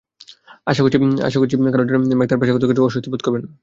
আশা 0.67 0.81
করছি 0.81 0.97
কারও 1.73 1.85
জন্যই 1.89 2.17
ম্যাক 2.19 2.27
তাঁর 2.29 2.39
পেশাগত 2.41 2.63
ক্ষেত্রে 2.63 2.85
অস্বস্তি 2.85 3.09
বোধ 3.11 3.21
করবেন 3.23 3.41
না। 3.43 3.51